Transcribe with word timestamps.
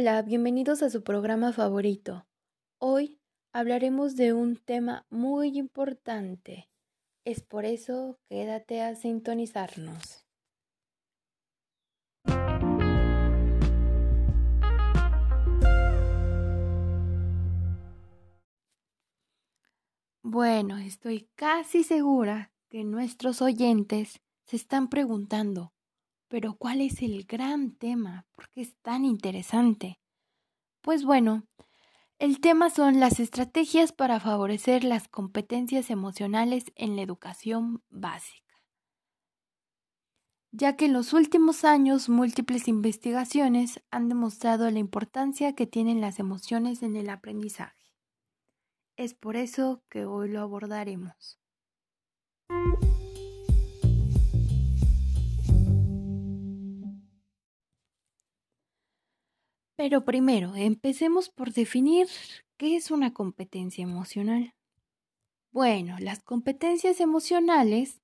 Hola, 0.00 0.22
bienvenidos 0.22 0.82
a 0.82 0.88
su 0.88 1.02
programa 1.02 1.52
favorito. 1.52 2.26
Hoy 2.78 3.20
hablaremos 3.52 4.16
de 4.16 4.32
un 4.32 4.56
tema 4.56 5.04
muy 5.10 5.58
importante. 5.58 6.70
Es 7.26 7.42
por 7.42 7.66
eso 7.66 8.18
quédate 8.30 8.80
a 8.80 8.94
sintonizarnos. 8.94 10.24
Bueno, 20.22 20.78
estoy 20.78 21.28
casi 21.34 21.84
segura 21.84 22.54
que 22.70 22.84
nuestros 22.84 23.42
oyentes 23.42 24.22
se 24.46 24.56
están 24.56 24.88
preguntando, 24.88 25.74
pero 26.30 26.54
¿cuál 26.54 26.80
es 26.80 27.02
el 27.02 27.24
gran 27.24 27.72
tema? 27.72 28.24
¿Por 28.36 28.48
qué 28.50 28.60
es 28.60 28.76
tan 28.82 29.04
interesante? 29.04 29.98
Pues 30.80 31.04
bueno, 31.04 31.42
el 32.20 32.40
tema 32.40 32.70
son 32.70 33.00
las 33.00 33.18
estrategias 33.18 33.90
para 33.92 34.20
favorecer 34.20 34.84
las 34.84 35.08
competencias 35.08 35.90
emocionales 35.90 36.66
en 36.76 36.94
la 36.94 37.02
educación 37.02 37.82
básica. 37.90 38.62
Ya 40.52 40.76
que 40.76 40.84
en 40.84 40.92
los 40.92 41.12
últimos 41.14 41.64
años 41.64 42.08
múltiples 42.08 42.68
investigaciones 42.68 43.82
han 43.90 44.08
demostrado 44.08 44.70
la 44.70 44.78
importancia 44.78 45.56
que 45.56 45.66
tienen 45.66 46.00
las 46.00 46.20
emociones 46.20 46.84
en 46.84 46.94
el 46.94 47.10
aprendizaje. 47.10 47.92
Es 48.96 49.14
por 49.14 49.34
eso 49.36 49.82
que 49.88 50.04
hoy 50.04 50.28
lo 50.28 50.42
abordaremos. 50.42 51.39
Pero 59.80 60.04
primero, 60.04 60.56
empecemos 60.56 61.30
por 61.30 61.54
definir 61.54 62.06
qué 62.58 62.76
es 62.76 62.90
una 62.90 63.14
competencia 63.14 63.82
emocional. 63.82 64.52
Bueno, 65.52 65.96
las 65.98 66.22
competencias 66.22 67.00
emocionales 67.00 68.02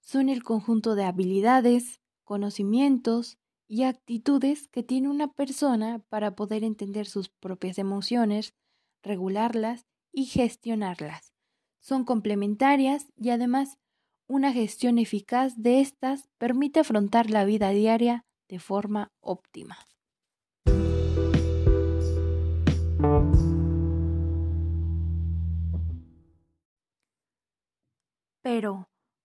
son 0.00 0.28
el 0.28 0.42
conjunto 0.42 0.96
de 0.96 1.04
habilidades, 1.04 2.00
conocimientos 2.24 3.38
y 3.68 3.84
actitudes 3.84 4.66
que 4.66 4.82
tiene 4.82 5.08
una 5.08 5.28
persona 5.28 6.00
para 6.08 6.34
poder 6.34 6.64
entender 6.64 7.06
sus 7.06 7.28
propias 7.28 7.78
emociones, 7.78 8.52
regularlas 9.00 9.86
y 10.10 10.24
gestionarlas. 10.24 11.32
Son 11.78 12.04
complementarias 12.04 13.06
y 13.16 13.30
además 13.30 13.78
una 14.26 14.52
gestión 14.52 14.98
eficaz 14.98 15.54
de 15.56 15.80
estas 15.80 16.28
permite 16.38 16.80
afrontar 16.80 17.30
la 17.30 17.44
vida 17.44 17.70
diaria 17.70 18.24
de 18.48 18.58
forma 18.58 19.12
óptima. 19.20 19.78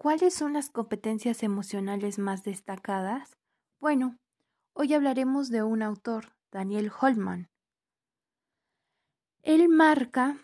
¿Cuáles 0.00 0.32
son 0.32 0.54
las 0.54 0.70
competencias 0.70 1.42
emocionales 1.42 2.18
más 2.18 2.42
destacadas? 2.42 3.36
Bueno, 3.80 4.16
hoy 4.72 4.94
hablaremos 4.94 5.50
de 5.50 5.62
un 5.62 5.82
autor, 5.82 6.32
Daniel 6.50 6.90
Holman. 6.98 7.50
Él 9.42 9.68
marca 9.68 10.38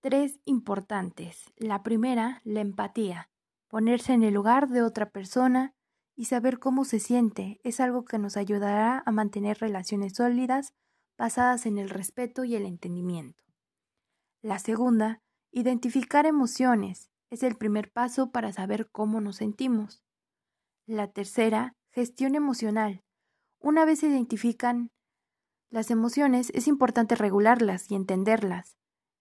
tres 0.00 0.40
importantes. 0.44 1.52
La 1.56 1.84
primera, 1.84 2.40
la 2.42 2.62
empatía, 2.62 3.30
ponerse 3.68 4.12
en 4.12 4.24
el 4.24 4.34
lugar 4.34 4.70
de 4.70 4.82
otra 4.82 5.10
persona 5.10 5.72
y 6.16 6.24
saber 6.24 6.58
cómo 6.58 6.84
se 6.84 6.98
siente 6.98 7.60
es 7.62 7.78
algo 7.78 8.04
que 8.04 8.18
nos 8.18 8.36
ayudará 8.36 9.04
a 9.06 9.12
mantener 9.12 9.58
relaciones 9.58 10.14
sólidas 10.14 10.74
basadas 11.16 11.64
en 11.64 11.78
el 11.78 11.90
respeto 11.90 12.42
y 12.42 12.56
el 12.56 12.66
entendimiento. 12.66 13.44
La 14.42 14.58
segunda, 14.58 15.22
identificar 15.52 16.26
emociones, 16.26 17.08
es 17.30 17.42
el 17.42 17.56
primer 17.56 17.90
paso 17.90 18.30
para 18.30 18.52
saber 18.52 18.90
cómo 18.90 19.20
nos 19.20 19.36
sentimos. 19.36 20.02
La 20.86 21.08
tercera, 21.08 21.74
gestión 21.90 22.34
emocional. 22.34 23.02
Una 23.58 23.84
vez 23.84 24.00
se 24.00 24.08
identifican 24.08 24.90
las 25.70 25.90
emociones, 25.90 26.50
es 26.54 26.68
importante 26.68 27.16
regularlas 27.16 27.90
y 27.90 27.94
entenderlas 27.94 28.76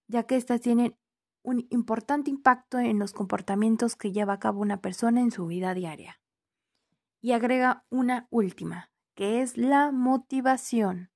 ya 0.08 0.24
que 0.24 0.36
éstas 0.36 0.62
tienen 0.62 0.96
un 1.44 1.68
importante 1.70 2.30
impacto 2.30 2.80
en 2.80 3.00
los 3.00 3.14
comportamientos 3.14 3.96
que 3.96 4.12
lleva 4.12 4.34
a 4.34 4.40
cabo 4.40 4.62
una 4.62 4.82
persona 4.82 5.22
en 5.22 5.32
su 5.32 5.46
vida 5.46 5.74
diaria. 5.74 6.20
Y 7.22 7.34
agrega 7.34 7.86
una 7.90 8.28
última, 8.30 8.92
que 9.16 9.42
es 9.42 9.58
la 9.58 9.92
motivación. 9.92 11.12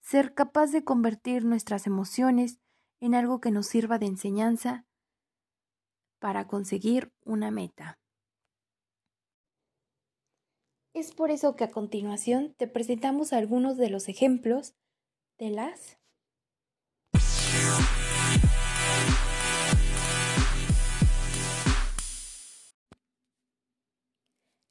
Ser 0.00 0.34
capaz 0.34 0.70
de 0.70 0.84
convertir 0.84 1.44
nuestras 1.44 1.86
emociones 1.86 2.58
en 3.00 3.14
algo 3.14 3.40
que 3.40 3.50
nos 3.50 3.66
sirva 3.66 3.98
de 3.98 4.06
enseñanza 4.06 4.86
para 6.24 6.46
conseguir 6.46 7.12
una 7.26 7.50
meta. 7.50 7.98
Es 10.94 11.12
por 11.12 11.30
eso 11.30 11.54
que 11.54 11.64
a 11.64 11.70
continuación 11.70 12.54
te 12.56 12.66
presentamos 12.66 13.34
algunos 13.34 13.76
de 13.76 13.90
los 13.90 14.08
ejemplos 14.08 14.72
de 15.36 15.50
las 15.50 15.98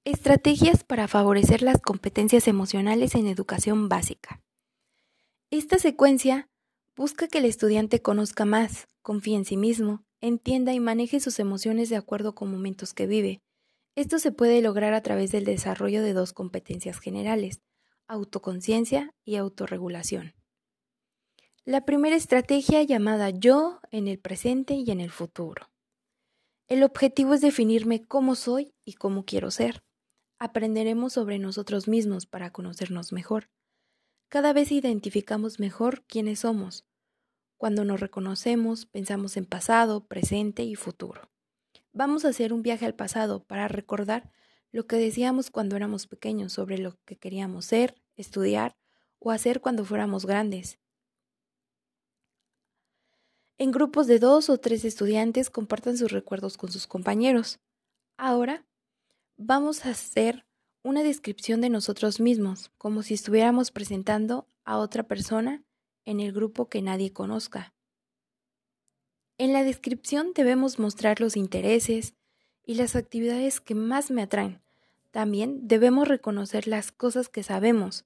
Estrategias 0.06 0.84
para 0.84 1.08
favorecer 1.08 1.62
las 1.62 1.80
competencias 1.80 2.48
emocionales 2.48 3.14
en 3.14 3.28
educación 3.28 3.90
básica. 3.90 4.42
Esta 5.52 5.78
secuencia 5.78 6.50
busca 6.96 7.28
que 7.28 7.38
el 7.38 7.46
estudiante 7.46 8.02
conozca 8.02 8.44
más, 8.44 8.88
confíe 9.04 9.36
en 9.36 9.46
sí 9.46 9.56
mismo, 9.56 10.04
entienda 10.24 10.74
y 10.74 10.80
maneje 10.80 11.20
sus 11.20 11.38
emociones 11.40 11.90
de 11.90 11.98
acuerdo 11.98 12.34
con 12.34 12.52
momentos 12.52 12.94
que 12.94 13.06
vive. 13.06 13.42
Esto 13.96 14.18
se 14.18 14.32
puede 14.32 14.62
lograr 14.62 14.94
a 14.94 15.02
través 15.02 15.32
del 15.32 15.46
desarrollo 15.46 16.02
de 16.02 16.14
dos 16.14 16.34
competencias 16.34 17.00
generales, 17.00 17.62
autoconciencia 18.08 19.14
y 19.24 19.36
autorregulación. 19.36 20.34
La 21.66 21.86
primera 21.86 22.16
estrategia 22.16 22.82
llamada 22.84 23.30
yo 23.30 23.80
en 23.92 24.08
el 24.08 24.20
presente 24.20 24.74
y 24.74 24.90
en 24.90 25.00
el 25.00 25.12
futuro. 25.12 25.70
El 26.68 26.84
objetivo 26.84 27.36
es 27.36 27.42
definirme 27.42 28.04
cómo 28.04 28.36
soy 28.36 28.74
y 28.84 28.94
cómo 28.94 29.26
quiero 29.26 29.52
ser 29.52 29.84
aprenderemos 30.44 31.14
sobre 31.14 31.40
nosotros 31.40 31.88
mismos 31.88 32.26
para 32.26 32.52
conocernos 32.52 33.14
mejor. 33.14 33.50
Cada 34.28 34.52
vez 34.52 34.74
identificamos 34.74 35.58
mejor 35.58 36.04
quiénes 36.04 36.40
somos. 36.40 36.86
Cuando 37.64 37.86
nos 37.86 38.02
reconocemos, 38.02 38.86
pensamos 38.86 39.38
en 39.38 39.46
pasado, 39.46 40.04
presente 40.06 40.64
y 40.64 40.76
futuro. 40.76 41.30
Vamos 41.94 42.26
a 42.26 42.28
hacer 42.28 42.52
un 42.52 42.62
viaje 42.62 42.86
al 42.86 42.94
pasado 42.94 43.42
para 43.42 43.70
recordar 43.70 44.30
lo 44.74 44.86
que 44.86 44.98
decíamos 44.98 45.50
cuando 45.50 45.78
éramos 45.78 46.06
pequeños 46.06 46.52
sobre 46.52 46.78
lo 46.78 46.98
que 47.06 47.16
queríamos 47.16 47.64
ser, 47.64 47.96
estudiar 48.18 48.76
o 49.18 49.32
hacer 49.32 49.62
cuando 49.62 49.86
fuéramos 49.86 50.26
grandes. 50.26 50.78
En 53.58 53.72
grupos 53.72 54.08
de 54.08 54.20
dos 54.20 54.50
o 54.50 54.58
tres 54.58 54.84
estudiantes 54.84 55.50
compartan 55.50 55.96
sus 55.96 56.12
recuerdos 56.12 56.58
con 56.58 56.70
sus 56.70 56.86
compañeros. 56.86 57.62
Ahora 58.18 58.66
vamos 59.38 59.86
a 59.86 59.92
hacer 59.92 60.46
una 60.82 61.02
descripción 61.02 61.62
de 61.62 61.70
nosotros 61.70 62.20
mismos, 62.20 62.72
como 62.78 63.04
si 63.04 63.14
estuviéramos 63.14 63.72
presentando 63.72 64.50
a 64.66 64.80
otra 64.80 65.04
persona 65.04 65.64
en 66.06 66.20
el 66.20 66.32
grupo 66.32 66.70
que 66.70 66.82
nadie 66.82 67.12
conozca. 67.14 67.74
En 69.38 69.54
la 69.54 69.64
descripción 69.64 70.34
debemos 70.34 70.80
mostrar 70.80 71.20
los 71.20 71.36
intereses 71.36 72.14
y 72.66 72.76
las 72.76 72.96
actividades 72.96 73.62
que 73.62 73.76
más 73.76 74.12
me 74.12 74.22
atraen. 74.22 74.62
También 75.12 75.68
debemos 75.68 76.08
reconocer 76.08 76.68
las 76.68 76.92
cosas 76.92 77.30
que 77.30 77.44
sabemos, 77.44 78.06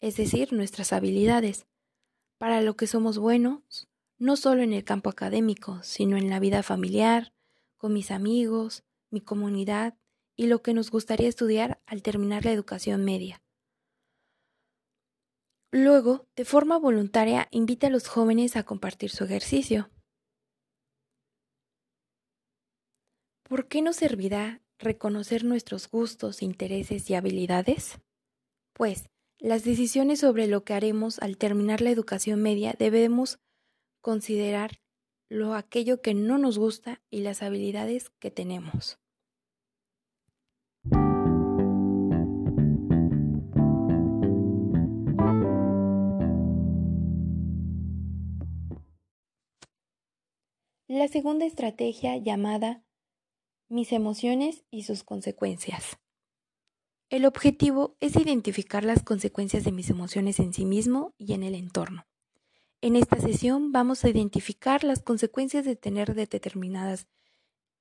es 0.00 0.16
decir, 0.16 0.52
nuestras 0.52 0.92
habilidades, 0.92 1.66
para 2.38 2.62
lo 2.62 2.74
que 2.74 2.86
somos 2.86 3.18
buenos, 3.18 3.88
no 4.18 4.36
solo 4.36 4.62
en 4.62 4.72
el 4.72 4.84
campo 4.84 5.10
académico, 5.10 5.80
sino 5.82 6.16
en 6.16 6.30
la 6.30 6.40
vida 6.40 6.62
familiar, 6.62 7.32
con 7.76 7.92
mis 7.92 8.10
amigos, 8.10 8.82
mi 9.10 9.20
comunidad 9.20 9.96
y 10.36 10.46
lo 10.46 10.62
que 10.62 10.74
nos 10.74 10.90
gustaría 10.90 11.28
estudiar 11.28 11.80
al 11.86 12.02
terminar 12.02 12.44
la 12.44 12.52
educación 12.52 13.04
media. 13.04 13.42
Luego, 15.72 16.26
de 16.34 16.44
forma 16.44 16.78
voluntaria, 16.78 17.46
invita 17.52 17.86
a 17.86 17.90
los 17.90 18.08
jóvenes 18.08 18.56
a 18.56 18.64
compartir 18.64 19.10
su 19.10 19.22
ejercicio. 19.24 19.88
¿Por 23.48 23.68
qué 23.68 23.80
nos 23.80 23.96
servirá 23.96 24.62
reconocer 24.78 25.44
nuestros 25.44 25.88
gustos, 25.88 26.42
intereses 26.42 27.08
y 27.08 27.14
habilidades? 27.14 28.00
Pues, 28.72 29.10
las 29.38 29.62
decisiones 29.62 30.20
sobre 30.20 30.48
lo 30.48 30.64
que 30.64 30.74
haremos 30.74 31.20
al 31.20 31.36
terminar 31.36 31.80
la 31.80 31.90
educación 31.90 32.42
media 32.42 32.74
debemos 32.76 33.38
considerar 34.00 34.80
lo 35.28 35.54
aquello 35.54 36.02
que 36.02 36.14
no 36.14 36.36
nos 36.36 36.58
gusta 36.58 37.00
y 37.10 37.20
las 37.20 37.42
habilidades 37.42 38.10
que 38.18 38.32
tenemos. 38.32 38.98
La 50.92 51.06
segunda 51.06 51.46
estrategia 51.46 52.16
llamada 52.16 52.82
mis 53.68 53.92
emociones 53.92 54.64
y 54.72 54.82
sus 54.82 55.04
consecuencias. 55.04 56.00
El 57.10 57.26
objetivo 57.26 57.96
es 58.00 58.16
identificar 58.16 58.82
las 58.82 59.04
consecuencias 59.04 59.62
de 59.62 59.70
mis 59.70 59.88
emociones 59.88 60.40
en 60.40 60.52
sí 60.52 60.64
mismo 60.64 61.14
y 61.16 61.34
en 61.34 61.44
el 61.44 61.54
entorno. 61.54 62.08
En 62.80 62.96
esta 62.96 63.20
sesión 63.20 63.70
vamos 63.70 64.02
a 64.02 64.08
identificar 64.08 64.82
las 64.82 65.00
consecuencias 65.00 65.64
de 65.64 65.76
tener 65.76 66.16
determinadas 66.16 67.06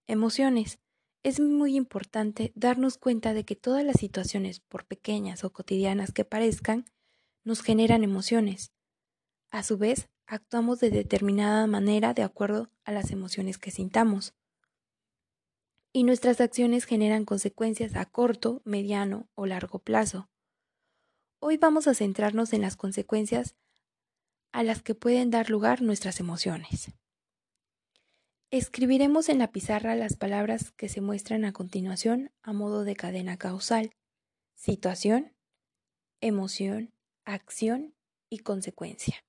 emociones. 0.05 0.77
Es 1.23 1.39
muy 1.39 1.75
importante 1.77 2.51
darnos 2.53 2.99
cuenta 2.99 3.33
de 3.33 3.43
que 3.43 3.55
todas 3.55 3.83
las 3.83 3.99
situaciones, 3.99 4.59
por 4.59 4.85
pequeñas 4.85 5.43
o 5.43 5.51
cotidianas 5.51 6.11
que 6.11 6.25
parezcan, 6.25 6.85
nos 7.43 7.63
generan 7.63 8.03
emociones. 8.03 8.71
A 9.49 9.63
su 9.63 9.79
vez, 9.79 10.09
actuamos 10.27 10.79
de 10.79 10.91
determinada 10.91 11.65
manera 11.65 12.13
de 12.13 12.21
acuerdo 12.21 12.69
a 12.89 12.91
las 12.91 13.11
emociones 13.11 13.59
que 13.59 13.69
sintamos. 13.69 14.33
Y 15.93 16.03
nuestras 16.03 16.41
acciones 16.41 16.85
generan 16.85 17.23
consecuencias 17.23 17.95
a 17.95 18.05
corto, 18.05 18.63
mediano 18.65 19.29
o 19.35 19.45
largo 19.45 19.77
plazo. 19.77 20.27
Hoy 21.39 21.57
vamos 21.57 21.87
a 21.87 21.93
centrarnos 21.93 22.51
en 22.51 22.61
las 22.61 22.75
consecuencias 22.75 23.55
a 24.51 24.63
las 24.63 24.81
que 24.81 24.95
pueden 24.95 25.29
dar 25.29 25.51
lugar 25.51 25.83
nuestras 25.83 26.19
emociones. 26.19 26.91
Escribiremos 28.49 29.29
en 29.29 29.37
la 29.37 29.51
pizarra 29.51 29.93
las 29.93 30.15
palabras 30.15 30.71
que 30.71 30.89
se 30.89 30.99
muestran 30.99 31.45
a 31.45 31.53
continuación 31.53 32.31
a 32.41 32.53
modo 32.53 32.83
de 32.85 32.95
cadena 32.95 33.37
causal. 33.37 33.91
Situación, 34.55 35.35
emoción, 36.21 36.91
acción 37.23 37.93
y 38.31 38.39
consecuencia. 38.39 39.23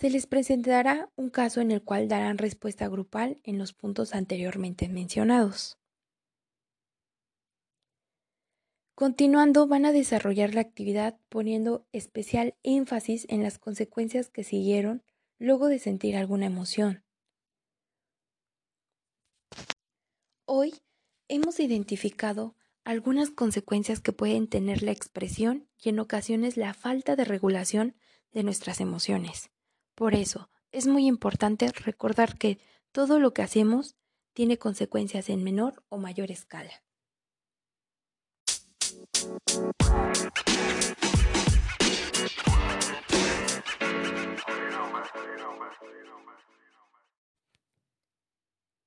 Se 0.00 0.08
les 0.08 0.26
presentará 0.26 1.10
un 1.16 1.28
caso 1.28 1.60
en 1.60 1.70
el 1.70 1.82
cual 1.82 2.08
darán 2.08 2.38
respuesta 2.38 2.88
grupal 2.88 3.38
en 3.44 3.58
los 3.58 3.74
puntos 3.74 4.14
anteriormente 4.14 4.88
mencionados. 4.88 5.76
Continuando, 8.94 9.66
van 9.66 9.84
a 9.84 9.92
desarrollar 9.92 10.54
la 10.54 10.62
actividad 10.62 11.18
poniendo 11.28 11.86
especial 11.92 12.54
énfasis 12.62 13.26
en 13.28 13.42
las 13.42 13.58
consecuencias 13.58 14.30
que 14.30 14.42
siguieron 14.42 15.02
luego 15.38 15.68
de 15.68 15.78
sentir 15.78 16.16
alguna 16.16 16.46
emoción. 16.46 17.04
Hoy 20.46 20.80
hemos 21.28 21.60
identificado 21.60 22.56
algunas 22.84 23.30
consecuencias 23.30 24.00
que 24.00 24.12
pueden 24.12 24.48
tener 24.48 24.82
la 24.82 24.92
expresión 24.92 25.68
y 25.78 25.90
en 25.90 25.98
ocasiones 25.98 26.56
la 26.56 26.72
falta 26.72 27.16
de 27.16 27.26
regulación 27.26 27.96
de 28.32 28.44
nuestras 28.44 28.80
emociones. 28.80 29.50
Por 30.00 30.14
eso, 30.14 30.48
es 30.72 30.86
muy 30.86 31.06
importante 31.06 31.70
recordar 31.70 32.38
que 32.38 32.58
todo 32.90 33.18
lo 33.18 33.34
que 33.34 33.42
hacemos 33.42 33.98
tiene 34.32 34.56
consecuencias 34.56 35.28
en 35.28 35.44
menor 35.44 35.84
o 35.90 35.98
mayor 35.98 36.30
escala. 36.30 36.70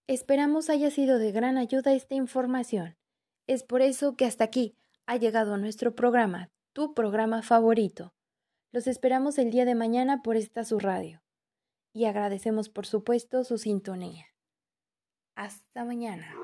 Esperamos 0.07 0.71
haya 0.71 0.89
sido 0.89 1.19
de 1.19 1.31
gran 1.31 1.59
ayuda 1.59 1.93
esta 1.93 2.15
información. 2.15 2.97
Es 3.45 3.63
por 3.63 3.83
eso 3.83 4.15
que 4.15 4.25
hasta 4.25 4.45
aquí 4.45 4.75
ha 5.05 5.17
llegado 5.17 5.57
nuestro 5.57 5.93
programa, 5.93 6.49
tu 6.73 6.95
programa 6.95 7.43
favorito. 7.43 8.15
Los 8.73 8.87
esperamos 8.87 9.37
el 9.37 9.51
día 9.51 9.65
de 9.65 9.75
mañana 9.75 10.23
por 10.23 10.35
esta 10.35 10.63
su 10.63 10.79
radio. 10.79 11.21
Y 11.93 12.05
agradecemos 12.05 12.69
por 12.69 12.87
supuesto 12.87 13.43
su 13.43 13.59
sintonía. 13.59 14.25
Hasta 15.35 15.85
mañana. 15.85 16.42